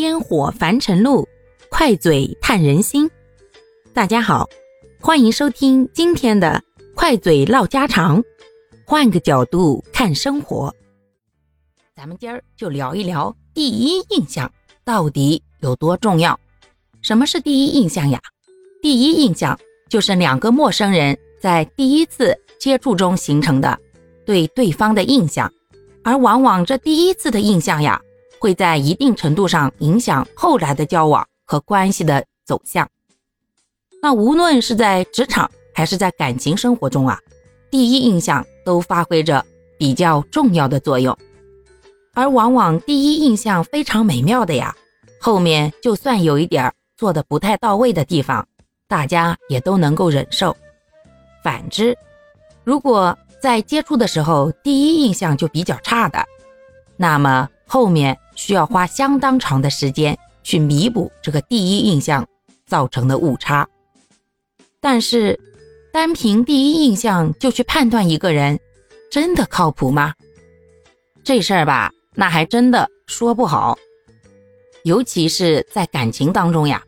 [0.00, 1.28] 烟火凡尘路，
[1.68, 3.08] 快嘴探人心。
[3.92, 4.48] 大家好，
[4.98, 6.62] 欢迎收听今天的
[6.94, 8.22] 快嘴唠家常，
[8.86, 10.74] 换个角度看生活。
[11.94, 14.50] 咱们今儿就聊一聊第一印象
[14.84, 16.38] 到底有多重要。
[17.02, 18.18] 什么是第一印象呀？
[18.80, 19.58] 第一印象
[19.90, 23.78] 就是两个陌生人在第一次接触中形成的
[24.24, 25.52] 对对方的印象，
[26.02, 28.00] 而往往这第一次的印象呀。
[28.40, 32.88] 会在一定程度上影响后来的交往和关系的走向。
[34.02, 37.18] 那无论是在职场还是在感情生活中啊，
[37.70, 39.44] 第一印象都发挥着
[39.78, 41.16] 比较重要的作用。
[42.14, 44.74] 而往往第一印象非常美妙的呀，
[45.20, 48.48] 后面就算有一点做的不太到位的地方，
[48.88, 50.56] 大家也都能够忍受。
[51.44, 51.94] 反之，
[52.64, 56.24] 如果在接触的时候第一印象就比较差的，
[56.96, 58.18] 那么后面。
[58.40, 62.26] 需要花相当长的时间去弥补这个第一印象
[62.66, 63.68] 造成的误差，
[64.80, 65.38] 但是
[65.92, 68.58] 单凭第一印象就去判断一个人，
[69.10, 70.14] 真的靠谱吗？
[71.22, 73.76] 这事儿吧，那还真的说不好。
[74.84, 76.82] 尤其是在感情当中呀，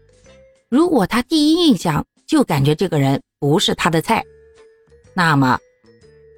[0.70, 4.25] 如果他第一印象就感觉这个人不是他的菜，
[5.12, 5.59] 那么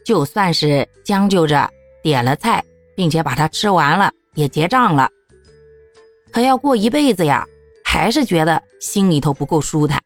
[0.04, 1.70] 就算是将就着
[2.02, 2.64] 点了菜，
[2.96, 4.12] 并且把它吃完了。
[4.34, 5.08] 也结账了，
[6.32, 7.46] 可要过一辈子呀，
[7.84, 10.02] 还是觉得心里头不够舒坦。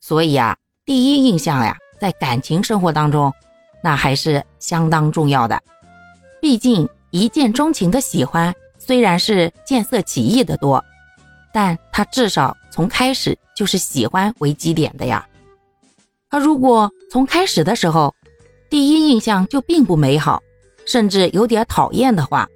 [0.00, 3.32] 所以啊，第一印象呀，在感情生活当中，
[3.82, 5.60] 那还是相当重要的。
[6.40, 10.84] 毕竟一见钟情的喜欢虽然是见色起意的多，
[11.52, 15.26] 但他至少从开始就是喜欢为基点的呀。
[16.28, 18.14] 而如果从开始的时候，
[18.68, 20.42] 第一印象就并不美好，
[20.84, 22.48] 甚至有点讨厌的话，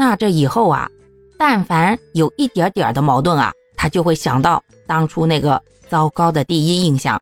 [0.00, 0.88] 那这以后啊，
[1.36, 7.20] 但凡有一点点的矛盾啊，他就会想到当初那个糟糕的第一印象，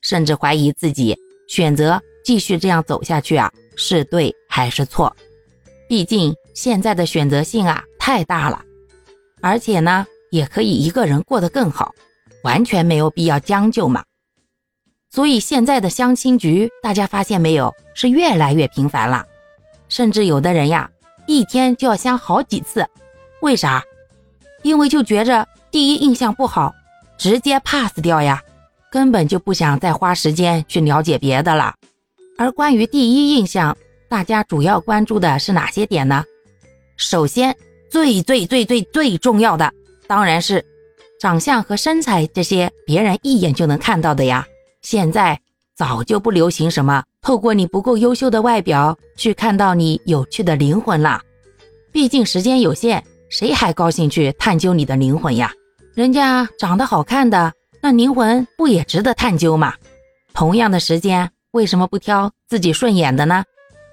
[0.00, 1.16] 甚至怀疑自己
[1.46, 5.16] 选择继续这样走下去啊是对还是错。
[5.88, 8.60] 毕竟现在的选择性啊太大了，
[9.40, 11.94] 而且呢也可以一个人过得更好，
[12.42, 14.02] 完全没有必要将就嘛。
[15.10, 19.24] 所以现在的相亲局，大家发现没有，是越来越频繁了，
[19.88, 20.90] 甚至有的人呀。
[21.30, 22.84] 一天就要相好几次，
[23.40, 23.84] 为啥？
[24.64, 26.74] 因为就觉着第一印象不好，
[27.16, 28.42] 直接 pass 掉呀，
[28.90, 31.72] 根本就不想再花时间去了解别的了。
[32.36, 33.76] 而关于第一印象，
[34.08, 36.24] 大家主要关注的是哪些点呢？
[36.96, 37.56] 首先，
[37.88, 39.72] 最最最最最重要的
[40.08, 40.64] 当然是
[41.20, 44.44] 长相和身材这些别人一眼就能看到的呀。
[44.82, 45.40] 现在
[45.76, 47.04] 早就不流行什么。
[47.22, 51.20] 透过你不够优秀的外表去看到你有趣的灵魂啦，
[51.92, 55.52] 毕竟时间有限，谁还高兴去探究你的灵魂呀？
[55.94, 59.74] 人家长得好看的，那灵魂不也值得探究吗？
[60.32, 63.44] 同样的时间，为什么不挑自己顺眼的呢？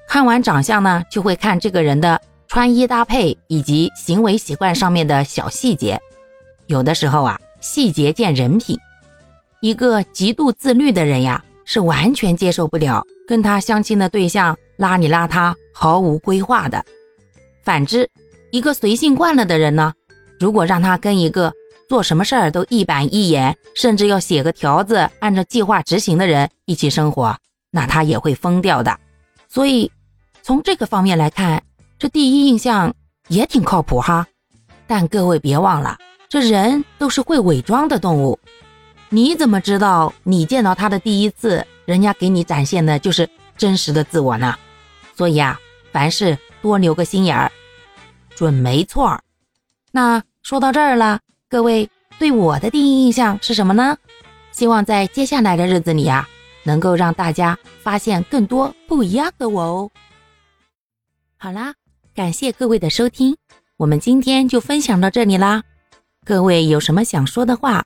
[0.07, 5.99] 看完长相呢，就会看这个人的穿衣搭配以及行为习惯上面的小细节。
[6.67, 8.77] 有的时候啊，细节见人品。
[9.59, 13.05] 一个极度自律的人呀，是完全接受不了。
[13.28, 16.83] 跟他相亲的对象邋里邋遢、毫无规划的，
[17.63, 18.09] 反之，
[18.51, 19.94] 一个随性惯了的人呢，
[20.39, 21.53] 如果让他跟一个
[21.89, 27.38] 做什么事儿都一板一眼，甚至要写个条子按照计划执行的人一起生活，
[27.69, 28.97] 那他也会疯掉的。
[29.49, 29.91] 所以，
[30.41, 31.61] 从这个方面来看，
[31.99, 32.94] 这第一印象
[33.28, 34.25] 也挺靠谱哈。
[34.88, 35.97] 但各位别忘了，
[36.29, 38.39] 这人都是会伪装的动物，
[39.09, 41.66] 你怎么知道你见到他的第一次？
[41.85, 44.53] 人家给你展现的就是真实的自我呢，
[45.16, 45.57] 所以啊，
[45.94, 47.50] 凡事多留个心眼儿，
[48.35, 49.17] 准没错。
[49.91, 53.97] 那说到这儿了，各位对我的第一印象是什么呢？
[54.51, 56.28] 希望在接下来的日子里啊，
[56.63, 59.90] 能够让大家发现更多不一样的我哦。
[61.38, 61.73] 好啦，
[62.13, 63.38] 感谢各位的收听，
[63.78, 65.63] 我们今天就分享到这里啦。
[66.26, 67.85] 各位有什么想说的话，